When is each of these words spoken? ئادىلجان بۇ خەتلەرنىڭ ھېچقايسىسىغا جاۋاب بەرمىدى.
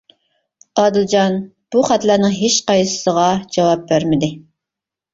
ئادىلجان 0.83 1.37
بۇ 1.77 1.85
خەتلەرنىڭ 1.91 2.35
ھېچقايسىسىغا 2.41 3.31
جاۋاب 3.55 3.89
بەرمىدى. 3.95 4.37